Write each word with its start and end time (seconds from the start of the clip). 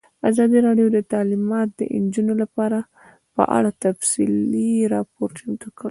ازادي 0.29 0.57
راډیو 0.67 0.87
د 0.93 0.97
تعلیمات 1.13 1.69
د 1.75 1.81
نجونو 2.03 2.33
لپاره 2.43 2.79
په 3.35 3.43
اړه 3.57 3.69
تفصیلي 3.83 4.71
راپور 4.93 5.29
چمتو 5.37 5.67
کړی. 5.75 5.79